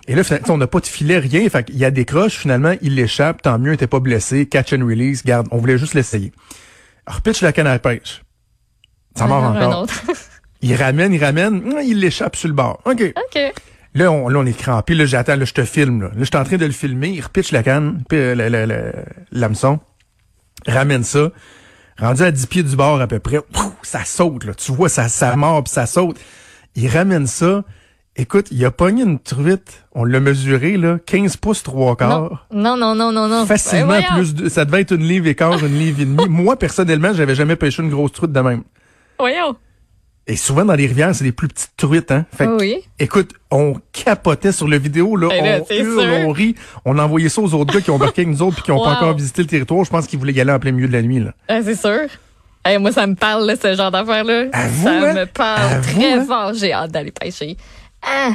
Et 0.09 0.15
là, 0.15 0.23
on 0.49 0.57
n'a 0.57 0.67
pas 0.67 0.81
de 0.81 0.87
filet, 0.87 1.19
rien. 1.19 1.49
Fait 1.49 1.65
qu'il 1.65 1.77
y 1.77 1.85
a 1.85 1.91
des 1.91 2.05
croches, 2.05 2.37
finalement, 2.39 2.75
il 2.81 2.95
l'échappe. 2.95 3.43
Tant 3.43 3.59
mieux, 3.59 3.73
il 3.73 3.75
était 3.75 3.87
pas 3.87 4.01
blessé. 4.01 4.47
Catch 4.47 4.73
and 4.73 4.85
release. 4.87 5.25
Garde, 5.25 5.47
on 5.51 5.59
voulait 5.59 5.79
juste 5.79 5.95
l'essayer. 5.95 6.33
Alors, 7.07 7.21
pitch 7.21 7.43
la 7.43 7.53
canne 7.53 7.67
à 7.67 7.79
pêche. 7.79 8.23
Ça 9.15 9.27
mord 9.27 9.45
Un 9.45 9.57
encore. 9.61 9.87
Il 10.63 10.75
ramène, 10.75 11.13
il 11.13 11.23
ramène. 11.23 11.57
hum, 11.57 11.81
Il 11.85 12.01
l'échappe 12.01 12.35
sur 12.37 12.49
le 12.49 12.55
bord. 12.55 12.81
OK. 12.87 13.03
OK. 13.17 13.53
Là, 13.95 14.13
on, 14.13 14.29
là, 14.29 14.39
on 14.39 14.47
est 14.47 14.57
crampé. 14.57 14.95
Là, 14.95 15.05
j'attends. 15.05 15.37
Là, 15.37 15.45
je 15.45 15.55
te 15.55 15.65
filme. 15.65 16.03
Là, 16.03 16.09
là 16.09 16.15
je 16.21 16.25
suis 16.25 16.37
en 16.37 16.45
train 16.45 16.57
de 16.57 16.67
le 16.67 16.73
filmer. 16.73 17.11
Il 17.11 17.21
repitche 17.21 17.53
la 17.53 17.63
canne, 17.63 18.03
puis 18.09 18.19
euh, 18.19 18.93
l'hameçon. 19.33 19.81
Ramène 20.67 21.05
ça. 21.05 21.31
Rendu 21.99 22.23
à 22.23 22.31
10 22.31 22.47
pieds 22.47 22.63
du 22.63 22.77
bord 22.77 23.01
à 23.01 23.07
peu 23.07 23.19
près. 23.19 23.41
Ça 23.83 24.05
saute. 24.05 24.45
Là. 24.45 24.55
Tu 24.55 24.73
vois, 24.73 24.89
ça, 24.89 25.09
ça 25.09 25.37
mord 25.37 25.65
puis 25.65 25.73
ça 25.73 25.87
saute. 25.87 26.19
Il 26.77 26.89
ramène 26.89 27.27
ça. 27.27 27.65
Écoute, 28.17 28.49
il 28.51 28.65
a 28.65 28.71
pogné 28.71 29.03
une 29.03 29.19
truite. 29.19 29.85
On 29.93 30.05
l'a 30.05 30.21
mesuré, 30.21 30.77
là. 30.77 30.99
15 31.07 31.37
pouces, 31.37 31.63
trois 31.63 31.97
quarts. 31.97 32.47
non, 32.53 32.77
non, 32.77 32.95
non, 32.95 33.13
non, 33.13 33.29
non. 33.29 33.47
Facilement 33.47 33.99
Ben, 34.01 34.15
plus 34.15 34.35
de, 34.35 34.49
ça 34.49 34.65
devait 34.65 34.81
être 34.81 34.93
une 34.93 35.05
livre 35.05 35.27
et 35.27 35.35
quart, 35.35 35.65
une 35.65 35.79
livre 35.79 36.01
et 36.01 36.05
demie. 36.05 36.29
Moi, 36.29 36.57
personnellement, 36.57 37.13
j'avais 37.13 37.35
jamais 37.35 37.57
pêché 37.57 37.83
une 37.83 37.91
grosse 37.91 38.13
truite 38.13 38.33
de 38.33 38.41
même. 38.41 38.63
Voyons. 39.19 39.57
Et 40.31 40.37
souvent, 40.37 40.65
dans 40.65 40.75
les 40.75 40.87
rivières, 40.87 41.13
c'est 41.13 41.25
des 41.25 41.33
plus 41.33 41.49
petites 41.49 41.73
truites, 41.77 42.11
hein. 42.13 42.25
Fait 42.33 42.45
que, 42.47 42.57
Oui. 42.59 42.77
Écoute, 43.01 43.33
on 43.51 43.75
capotait 43.93 44.53
sur 44.53 44.69
le 44.69 44.79
vidéo, 44.79 45.17
là, 45.17 45.29
Eh 45.33 45.43
là, 45.43 45.59
on 45.69 45.75
hurle, 45.75 46.01
sûr. 46.01 46.29
on 46.29 46.31
rit, 46.31 46.55
on 46.85 46.99
a 46.99 47.03
envoyé 47.03 47.29
ça 47.29 47.41
aux 47.41 47.53
autres 47.55 47.75
gars 47.75 47.81
qui 47.81 47.91
ont 47.91 47.95
embarqué 47.97 48.23
avec 48.23 48.33
nous 48.35 48.43
autres 48.43 48.55
puis 48.57 48.63
qui 48.65 48.71
ont 48.71 48.79
pas 48.83 48.93
encore 48.93 49.17
visité 49.17 49.43
le 49.43 49.49
territoire. 49.49 49.85
Je 49.85 49.91
pense 49.91 50.07
qu'ils 50.07 50.21
voulaient 50.21 50.33
y 50.33 50.41
aller 50.41 50.53
en 50.53 50.61
plein 50.61 50.71
milieu 50.71 50.87
de 50.87 50.93
la 50.93 51.03
nuit, 51.03 51.19
là. 51.19 51.33
Ah, 51.49 51.61
c'est 51.65 51.75
sûr. 51.75 52.03
Hey, 52.65 52.79
moi, 52.79 52.93
ça 52.93 53.07
me 53.09 53.17
parle, 53.17 53.45
là, 53.47 53.55
ce 53.61 53.75
genre 53.75 53.91
d'affaires-là. 53.91 54.45
Ça 54.53 54.91
hein? 54.91 55.15
me 55.15 55.25
parle 55.27 55.81
très 55.81 56.13
hein? 56.13 56.25
fort. 56.25 56.53
J'ai 56.55 56.73
hâte 56.73 56.93
d'aller 56.93 57.11
pêcher. 57.11 57.57
Ah! 58.01 58.33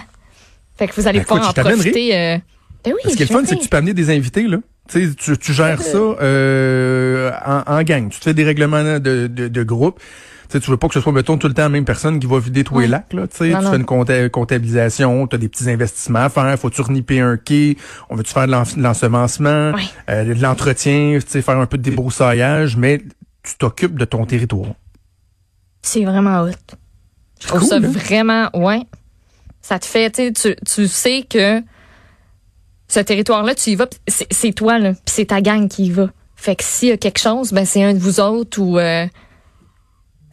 Fait 0.78 0.88
que 0.88 0.96
vous 1.00 1.08
allez 1.08 1.20
Ben, 1.20 1.26
pouvoir 1.26 1.46
écoute, 1.52 1.60
en 1.60 1.64
profiter. 1.64 2.14
Euh... 2.18 2.38
Ben 2.84 2.94
oui, 2.94 3.12
Ce 3.12 3.16
qui 3.16 3.24
est 3.24 3.30
le 3.30 3.34
fun, 3.34 3.44
c'est 3.46 3.56
que 3.56 3.62
tu 3.62 3.70
peux 3.70 3.78
amener 3.78 3.94
des 3.94 4.10
invités, 4.10 4.44
là. 4.48 4.58
Tu, 4.90 5.08
sais, 5.08 5.16
tu, 5.16 5.38
tu 5.38 5.54
gères 5.54 5.82
ça 5.82 5.98
euh, 5.98 7.32
en, 7.46 7.62
en 7.66 7.84
gang. 7.84 8.10
Tu 8.10 8.20
te 8.20 8.24
fais 8.26 8.34
des 8.34 8.44
règlements 8.44 8.84
de, 8.84 9.28
de, 9.28 9.48
de 9.48 9.64
groupe. 9.64 10.00
Sais, 10.50 10.60
tu 10.60 10.70
veux 10.72 10.78
pas 10.78 10.88
que 10.88 10.94
ce 10.94 11.02
soit, 11.02 11.12
mettons, 11.12 11.38
tout 11.38 11.48
le 11.48 11.54
temps 11.54 11.64
la 11.64 11.70
même 11.70 11.86
personne 11.86 12.20
qui 12.20 12.28
va 12.28 12.40
vider 12.40 12.64
tous 12.64 12.80
les 12.80 12.88
lacs, 12.88 13.14
là. 13.14 13.28
Tu 13.28 13.38
sais, 13.38 13.50
Non, 13.50 13.60
tu 13.60 13.64
non. 13.66 13.72
fais 13.72 13.78
une 13.78 13.84
compta- 13.86 14.30
comptabilisation, 14.30 15.28
tu 15.28 15.36
as 15.36 15.40
des 15.40 15.50
petits 15.50 15.70
investissements 15.70 16.20
à 16.26 16.30
faire, 16.30 16.58
faut-tu 16.60 16.82
reniper 16.82 17.20
un 17.20 17.38
quai, 17.38 17.78
on 18.10 18.16
veut-tu 18.16 18.32
faire 18.34 18.48
de 18.48 18.52
l'en- 18.52 18.64
de 18.64 18.82
l'ensemencement, 18.82 19.72
Oui. 19.76 19.90
euh, 20.10 20.34
de 20.34 20.42
l'entretien, 20.42 21.18
tu 21.22 21.30
sais, 21.30 21.42
faire 21.42 21.58
un 21.58 21.66
peu 21.66 21.78
de 21.78 21.84
débroussaillage, 21.84 22.78
mais 22.78 23.00
tu 23.44 23.58
t'occupes 23.58 23.96
de 23.98 24.06
ton 24.06 24.26
territoire. 24.26 24.74
C'est 25.82 26.04
vraiment 26.04 26.42
hot. 26.42 26.50
Je 27.42 27.48
trouve 27.48 27.60
cool, 27.62 27.70
ça 27.70 27.76
hein? 27.76 27.80
vraiment, 27.82 28.50
ouais. 28.54 28.82
Ça 29.62 29.80
te 29.80 29.86
fait, 29.86 30.10
tu 30.12 30.32
sais, 30.36 30.56
tu, 30.66 30.88
sais 30.88 31.26
que 31.30 31.62
ce 32.88 33.00
territoire-là, 33.00 33.56
tu 33.56 33.72
y 33.72 33.76
vas, 33.76 33.88
c'est 34.08 34.54
toi, 34.54 34.78
là, 34.80 34.94
puis 34.94 35.02
c'est 35.08 35.26
ta 35.26 35.42
gang 35.42 35.68
qui 35.68 35.86
y 35.86 35.92
va. 35.92 36.10
Fait 36.36 36.56
que 36.56 36.64
s'il 36.64 36.90
y 36.90 36.92
a 36.92 36.98
quelque 36.98 37.20
chose, 37.20 37.52
ben 37.52 37.66
c'est 37.66 37.82
un 37.84 37.94
de 37.94 38.00
vous 38.00 38.20
autres 38.20 38.60
ou 38.62 38.78
euh, 38.78 39.08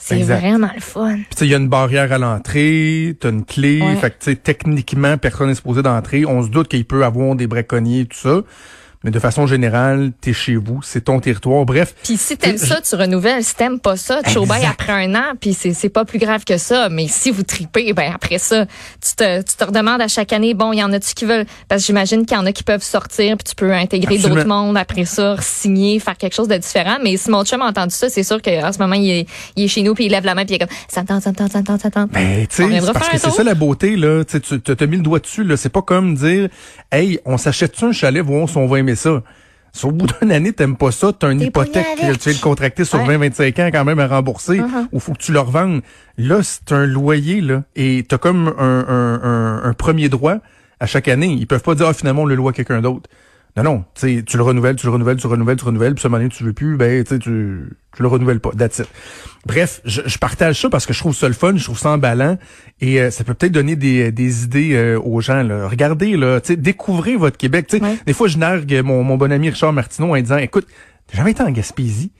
c'est 0.04 0.22
vraiment 0.22 0.70
le 0.74 0.80
fun. 0.80 1.14
Puis 1.14 1.46
il 1.46 1.48
y 1.48 1.54
a 1.54 1.58
une 1.58 1.68
barrière 1.68 2.12
à 2.12 2.18
l'entrée, 2.18 3.16
tu 3.20 3.26
as 3.26 3.30
une 3.30 3.44
clé, 3.44 3.80
Ouais. 3.80 3.96
fait 3.96 4.10
que 4.10 4.24
tu 4.24 4.30
sais, 4.30 4.36
techniquement, 4.36 5.16
personne 5.18 5.48
n'est 5.48 5.54
supposé 5.54 5.82
d'entrer. 5.82 6.26
On 6.26 6.42
se 6.42 6.48
doute 6.48 6.68
qu'il 6.68 6.84
peut 6.84 7.04
avoir 7.04 7.34
des 7.36 7.46
braconniers, 7.46 8.06
tout 8.06 8.18
ça. 8.18 8.40
Mais 9.04 9.10
de 9.10 9.18
façon 9.18 9.46
générale, 9.46 10.12
t'es 10.20 10.32
chez 10.32 10.56
vous, 10.56 10.80
c'est 10.82 11.02
ton 11.02 11.18
territoire. 11.20 11.64
Bref, 11.64 11.94
Puis 12.04 12.16
si 12.16 12.36
t'aimes 12.36 12.58
ça, 12.58 12.80
tu 12.80 12.94
renouvelles. 12.94 13.42
Si 13.44 13.56
t'aimes 13.56 13.80
pas 13.80 13.96
ça, 13.96 14.20
tu 14.22 14.38
Exact. 14.38 14.66
après 14.70 14.92
un 14.92 15.14
an, 15.14 15.32
puis 15.40 15.54
c'est 15.54 15.88
pas 15.88 16.04
plus 16.04 16.18
grave 16.18 16.44
que 16.44 16.56
ça. 16.58 16.88
Mais 16.88 17.08
si 17.08 17.30
vous 17.30 17.42
tripez, 17.42 17.92
ben 17.92 18.12
après 18.14 18.38
ça, 18.38 18.66
tu 18.66 19.16
te, 19.16 19.42
tu 19.42 19.56
te 19.56 19.64
redemandes 19.64 20.00
à 20.00 20.08
chaque 20.08 20.32
année, 20.32 20.54
bon, 20.54 20.72
il 20.72 20.78
y 20.78 20.84
en 20.84 20.92
a-tu 20.92 21.14
qui 21.14 21.24
veulent... 21.24 21.46
Parce 21.68 21.82
que 21.82 21.86
j'imagine 21.86 22.24
qu'il 22.26 22.36
y 22.36 22.40
en 22.40 22.46
a 22.46 22.52
qui 22.52 22.62
peuvent 22.62 22.82
sortir, 22.82 23.36
puis 23.36 23.44
tu 23.48 23.54
peux 23.54 23.72
intégrer 23.72 24.18
d'autres 24.18 24.46
mondes 24.46 24.76
après 24.76 25.04
ça, 25.04 25.36
signer, 25.40 25.98
faire 25.98 26.16
quelque 26.16 26.34
chose 26.34 26.48
de 26.48 26.56
différent. 26.56 26.98
Mais 27.02 27.16
si 27.16 27.30
mon 27.30 27.44
chum 27.44 27.62
a 27.62 27.66
entendu 27.66 27.94
ça, 27.94 28.08
c'est 28.08 28.22
sûr 28.22 28.40
qu'en 28.40 28.72
ce 28.72 28.78
moment, 28.78 28.94
il 28.94 29.10
est, 29.10 29.26
il 29.56 29.64
est 29.64 29.68
chez 29.68 29.82
nous, 29.82 29.94
puis 29.94 30.06
il 30.06 30.10
lève 30.10 30.24
la 30.24 30.34
main, 30.34 30.44
puis 30.44 30.54
il 30.54 30.62
est 30.62 30.66
comme, 30.66 30.76
ça 30.88 31.02
tente, 31.02 31.22
ça 31.22 31.32
tente, 31.32 31.52
ça 31.52 31.62
tente, 31.62 31.80
ça 31.80 31.90
tente. 31.90 32.10
Ben, 32.12 32.46
tu 32.46 32.56
sais, 32.56 32.92
parce 32.92 33.08
que 33.08 33.18
c'est 33.18 33.30
ça 33.30 33.42
la 33.42 33.54
beauté, 33.54 33.96
là. 33.96 34.24
Tu 34.24 34.40
sais, 34.44 34.60
tu 34.60 34.60
t'as 34.60 34.86
mis 34.86 34.96
le 34.96 35.02
doigt 35.02 35.18
dessus, 35.18 35.44
là. 35.44 35.56
C'est 35.56 35.68
pas 35.70 35.82
comme 35.82 36.14
dire, 36.14 36.48
hey, 36.90 37.18
on 37.24 37.36
s'achète-tu 37.36 37.84
un 37.86 37.92
chalet, 37.92 38.22
on 38.28 38.66
va 38.66 38.78
ça. 38.96 39.22
Si 39.74 39.86
au 39.86 39.90
bout 39.90 40.06
d'une 40.20 40.30
année, 40.32 40.52
t'aimes 40.52 40.76
pas 40.76 40.90
ça, 40.92 41.12
t'as 41.18 41.32
une 41.32 41.40
hypothèque, 41.40 41.86
avec. 42.02 42.18
tu 42.18 42.28
viens 42.28 42.38
de 42.38 42.42
contracter 42.42 42.84
sur 42.84 43.00
Ouais. 43.02 43.16
20-25 43.16 43.58
ans 43.62 43.70
quand 43.72 43.84
même 43.86 43.98
à 44.00 44.06
rembourser, 44.06 44.58
Uh-huh. 44.58 44.86
ou 44.92 45.00
faut 45.00 45.12
que 45.12 45.18
tu 45.18 45.32
le 45.32 45.40
revendes. 45.40 45.80
Là, 46.18 46.40
c'est 46.42 46.72
un 46.72 46.84
loyer, 46.84 47.40
là. 47.40 47.62
Et 47.74 48.04
t'as 48.06 48.18
comme 48.18 48.48
un, 48.58 48.84
un, 48.86 49.20
un, 49.22 49.64
un 49.64 49.72
premier 49.72 50.10
droit 50.10 50.36
à 50.78 50.86
chaque 50.86 51.08
année. 51.08 51.28
Ils 51.38 51.46
peuvent 51.46 51.62
pas 51.62 51.74
dire, 51.74 51.86
ah, 51.88 51.94
finalement, 51.94 52.22
on 52.22 52.26
le 52.26 52.34
loue 52.34 52.48
à 52.48 52.52
quelqu'un 52.52 52.82
d'autre. 52.82 53.08
Non, 53.54 53.62
non, 53.64 53.84
tu 53.94 54.16
sais, 54.16 54.22
tu 54.22 54.38
le 54.38 54.42
renouvelles, 54.44 54.76
tu 54.76 54.86
le 54.86 54.92
renouvelles, 54.92 55.18
tu 55.18 55.26
le 55.26 55.32
renouvelles, 55.32 55.56
tu 55.58 55.64
le 55.64 55.68
renouvelles, 55.68 55.94
puis 55.94 56.00
ce 56.02 56.08
moment 56.08 56.16
donné, 56.18 56.30
tu 56.30 56.42
veux 56.42 56.54
plus, 56.54 56.78
ben, 56.78 57.04
tu 57.04 57.10
sais, 57.10 57.18
tu, 57.18 57.68
tu 57.94 58.02
le 58.02 58.08
renouvelles 58.08 58.40
pas. 58.40 58.50
That's 58.52 58.78
it. 58.78 58.88
Bref, 59.44 59.82
je, 59.84 60.00
je 60.06 60.16
partage 60.16 60.58
ça 60.58 60.70
parce 60.70 60.86
que 60.86 60.94
je 60.94 60.98
trouve 61.00 61.14
ça 61.14 61.28
le 61.28 61.34
fun, 61.34 61.54
je 61.54 61.64
trouve 61.64 61.78
ça 61.78 61.90
emballant, 61.90 62.38
et 62.80 62.98
euh, 63.02 63.10
ça 63.10 63.24
peut 63.24 63.34
peut-être 63.34 63.52
donner 63.52 63.76
des, 63.76 64.10
des 64.10 64.44
idées 64.44 64.72
euh, 64.74 64.98
aux 64.98 65.20
gens. 65.20 65.42
Là. 65.42 65.68
Regardez, 65.68 66.16
là, 66.16 66.40
tu 66.40 66.48
sais, 66.48 66.56
découvrez 66.56 67.16
votre 67.16 67.36
Québec. 67.36 67.66
Tu 67.68 67.76
sais, 67.76 67.82
Ouais. 67.82 67.98
Des 68.06 68.14
fois, 68.14 68.26
je 68.26 68.38
nargue 68.38 68.80
mon, 68.82 69.02
mon 69.04 69.18
bon 69.18 69.30
ami 69.30 69.50
Richard 69.50 69.74
Martineau 69.74 70.16
en 70.16 70.20
disant, 70.20 70.38
écoute, 70.38 70.66
t'as 71.08 71.18
jamais 71.18 71.32
été 71.32 71.42
en 71.42 71.50
Gaspésie? 71.50 72.10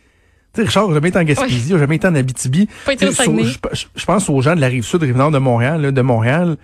Richard, 0.55 0.89
j'ai 0.89 0.95
jamais 0.95 1.09
été 1.09 1.19
en 1.19 1.25
Gaspésie, 1.25 1.69
j'ai 1.71 1.79
jamais 1.79 1.97
été 1.97 2.07
en 2.07 2.15
Abitibi. 2.15 2.69
Pas 2.85 2.93
été 2.93 3.07
au 3.09 3.13
je 3.13 4.05
pense 4.05 4.29
aux 4.29 4.43
gens 4.43 4.55
de 4.55 4.61
la 4.61 4.67
rive 4.67 4.85
sud, 4.85 5.03
rive 5.03 5.17
nord 5.17 5.31
de 5.31 5.39
Montréal, 5.39 5.81
là, 5.81 5.93
de 5.93 6.03
Montréal. 6.03 6.57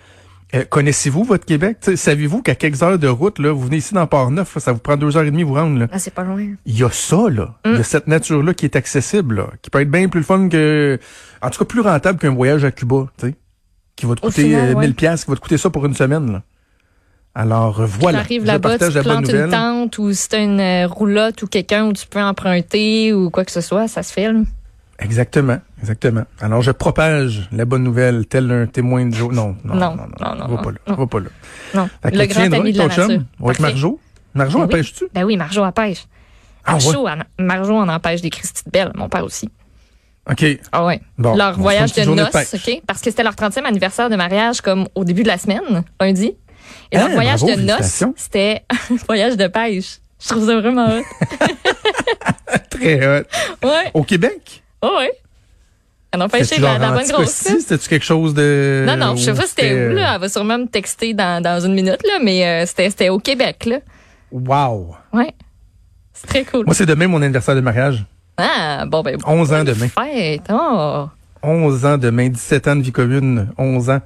Euh, 0.55 0.65
Connaissez-vous 0.69 1.25
votre 1.25 1.45
Québec? 1.45 1.77
Savez-vous 1.95 2.41
qu'à 2.43 2.55
quelques 2.55 2.83
heures 2.83 2.99
de 2.99 3.09
route, 3.09 3.39
là, 3.39 3.53
vous 3.53 3.67
venez 3.67 3.77
ici 3.79 3.93
dans 3.93 4.07
Port-Neuf, 4.07 4.57
ça 4.59 4.73
vous 4.73 4.79
prend 4.79 4.97
deux 4.97 5.17
heures 5.17 5.25
et 5.25 5.31
demie 5.31 5.43
vous 5.43 5.55
rendre. 5.55 5.79
Là? 5.79 5.89
Ah, 5.93 5.99
c'est 5.99 6.15
pas 6.15 6.23
loin. 6.25 6.43
Il 6.65 6.79
y 6.79 6.85
a 6.85 6.91
ça, 6.91 7.29
là. 7.29 7.55
Il 7.67 7.73
y 7.73 7.81
a 7.81 7.83
cette 7.83 8.07
nature-là 8.07 8.55
qui 8.55 8.65
est 8.65 8.77
accessible, 8.77 9.37
là, 9.37 9.49
qui 9.61 9.69
peut 9.71 9.81
être 9.81 9.91
bien 9.91 10.09
plus 10.09 10.23
fun 10.23 10.49
que... 10.49 10.99
En 11.43 11.51
tout 11.51 11.59
cas, 11.59 11.65
plus 11.67 11.81
rentable 11.81 12.19
qu'un 12.19 12.33
voyage 12.35 12.65
à 12.65 12.71
Cuba, 12.71 13.07
tu 13.19 13.27
sais, 13.29 13.35
qui 13.95 14.07
va 14.07 14.15
te 14.15 14.21
Au 14.25 14.29
coûter 14.29 14.45
final, 14.45 14.71
euh, 14.71 14.75
ouais. 14.75 14.87
1000 14.87 14.95
pièces, 14.95 15.25
qui 15.25 15.31
va 15.31 15.37
te 15.37 15.41
coûter 15.41 15.59
ça 15.59 15.69
pour 15.71 15.85
une 15.85 15.95
semaine. 15.95 16.33
Là. 16.33 16.43
Alors, 17.35 17.81
euh, 17.81 17.87
voilà. 17.87 18.19
T'arrives 18.19 18.43
Je 18.43 18.47
là-bas, 18.47 18.73
tu 18.73 18.79
partage 18.79 18.95
la 18.95 19.03
bonne 19.03 19.13
plantes 19.13 19.29
une 19.29 19.33
nouvelle. 19.35 19.51
tente 19.51 19.99
ou 19.99 20.13
si 20.13 20.29
t'as 20.29 20.43
une 20.43 20.61
euh, 20.61 20.87
roulotte 20.89 21.43
ou 21.43 21.47
quelqu'un 21.47 21.85
où 21.85 21.93
tu 21.93 22.07
peux 22.07 22.21
emprunter 22.21 23.13
ou 23.13 23.31
quoi 23.31 23.45
que 23.45 23.53
ce 23.53 23.61
soit, 23.61 23.87
ça 23.87 24.03
se. 24.03 24.19
Là. 24.19 24.41
Exactement, 24.99 25.59
exactement. 25.81 26.25
Alors, 26.41 26.63
je 26.63 26.71
propage 26.71 27.49
la 27.53 27.65
bonne 27.65 27.83
nouvelle, 27.85 28.27
tel 28.27 28.51
un 28.51 28.67
témoin 28.67 29.07
de 29.07 29.15
jour. 29.15 29.33
Non, 29.33 29.57
non, 29.65 29.75
non, 29.75 29.97
Non, 29.97 29.97
non, 29.97 30.35
non, 30.35 30.35
non, 30.49 30.57
va 30.57 30.63
pas 30.63 30.71
là, 30.71 30.95
va 30.97 31.07
pas 31.07 31.21
là. 31.21 31.27
Non, 31.75 31.89
Fait 32.03 32.11
que 32.13 32.17
le 32.17 32.27
tu 32.29 32.35
grand 32.35 32.53
ami 32.53 32.73
de 32.73 32.79
la 32.79 32.87
nature. 32.89 33.05
avec. 33.43 33.61
Marjo. 33.61 34.01
Marjo, 34.35 34.59
Ben 34.61 34.69
pêches-tu? 34.69 35.05
Ben 35.15 35.25
oui, 35.25 35.37
Marjo 35.37 35.63
en 35.65 35.73
pêche. 35.73 36.05
Ah 36.65 36.73
Marjo, 36.73 37.09
en, 37.09 37.17
Marjo 37.39 37.75
en 37.77 37.89
empêche 37.89 38.21
des 38.21 38.31
Christy 38.31 38.63
de 38.67 38.71
Belle, 38.71 38.93
mon 38.95 39.09
père 39.09 39.25
aussi. 39.25 39.49
OK. 40.31 40.45
Ah 40.73 40.85
ouais. 40.85 41.01
Bon, 41.17 41.35
leur 41.35 41.59
on 41.59 41.63
voyage 41.63 41.95
de 41.95 42.03
noces, 42.05 42.27
de 42.27 42.31
pêche. 42.33 42.55
OK? 42.55 42.83
Parce 42.87 43.01
que 43.01 43.09
c'était 43.11 43.23
leur 43.23 43.33
30e 43.35 43.65
anniversaire 43.65 44.11
de 44.11 44.17
mariage 44.17 44.61
comme 44.61 44.87
au 44.95 45.05
début 45.05 45.23
de 45.23 45.29
la 45.29 45.39
semaine, 45.39 45.83
lundi. 46.01 46.33
Et 46.93 46.99
leur 46.99 47.07
Ah, 47.11 47.15
voyage 47.15 47.41
bravo, 47.41 47.57
de 47.57 47.63
noces, 47.67 48.05
c'était 48.17 48.63
un 48.71 48.97
voyage 49.07 49.37
de 49.39 49.47
pêche. 49.47 49.99
Je 50.21 50.29
trouve 50.29 50.47
ça 50.47 50.61
vraiment 50.61 50.87
hot. 50.99 51.03
Très 52.71 52.97
hot. 53.21 53.25
Ouais, 53.67 53.91
Au 53.95 54.03
Québec? 54.03 54.63
oh 54.83 54.97
ouais. 54.99 55.13
Elle 56.13 56.23
a 56.23 56.29
pêché 56.29 56.59
la, 56.59 56.79
la 56.79 56.93
bonne 56.93 57.07
grosse. 57.07 57.13
Anticosti? 57.13 57.53
là. 57.53 57.61
C'était-tu 57.61 57.89
quelque 57.89 58.05
chose 58.05 58.33
de... 58.35 58.85
Non, 58.87 58.97
non, 58.97 59.17
je 59.17 59.25
sais 59.25 59.35
pas 59.35 59.47
c'était 59.47 59.89
où, 59.91 59.95
là. 59.95 60.15
Elle 60.15 60.21
va 60.21 60.29
sûrement 60.29 60.59
me 60.59 60.67
texter 60.67 61.13
dans, 61.13 61.43
dans 61.43 61.61
une 61.61 61.75
minute, 61.75 62.01
là, 62.07 62.19
mais 62.23 62.47
euh, 62.47 62.67
c'était 62.67 62.89
c'était 62.89 63.09
au 63.11 63.19
Québec, 63.19 63.67
là. 63.67 63.79
Wow. 64.33 64.97
Ouais. 65.13 65.35
C'est 66.15 66.27
très 66.27 66.45
cool. 66.45 66.65
Moi, 66.65 66.75
c'est 66.75 66.87
demain 66.87 67.09
mon 67.09 67.21
anniversaire 67.21 67.55
de 67.55 67.61
mariage. 67.61 68.05
Ah, 68.39 68.85
bon, 68.87 69.03
ben. 69.03 69.19
11 69.27 69.53
ans 69.53 69.65
demain. 69.65 69.89
Fête. 69.89 70.43
Oh. 70.51 71.07
11 71.43 71.85
ans 71.85 71.99
demain, 71.99 72.29
17 72.29 72.69
ans 72.69 72.77
de 72.77 72.83
vie 72.83 72.93
commune, 72.93 73.49
11 73.59 73.91
ans 73.91 74.01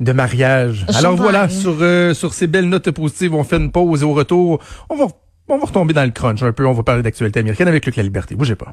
de 0.00 0.12
mariage. 0.12 0.86
Je 0.90 0.96
Alors 0.96 1.16
voilà, 1.16 1.48
sur 1.48 1.76
euh, 1.80 2.14
sur 2.14 2.32
ces 2.32 2.46
belles 2.46 2.68
notes 2.68 2.90
positives, 2.90 3.34
on 3.34 3.44
fait 3.44 3.56
une 3.56 3.70
pause 3.70 4.02
et 4.02 4.04
au 4.04 4.12
retour, 4.12 4.60
on 4.88 4.96
va 4.96 5.06
on 5.48 5.58
va 5.58 5.66
retomber 5.66 5.92
dans 5.92 6.04
le 6.04 6.10
crunch 6.10 6.42
un 6.42 6.52
peu, 6.52 6.66
on 6.66 6.72
va 6.72 6.82
parler 6.82 7.02
d'actualité 7.02 7.40
américaine 7.40 7.68
avec 7.68 7.84
Luc 7.84 7.96
La 7.96 8.02
Liberté. 8.02 8.34
Bougez 8.34 8.54
pas. 8.54 8.72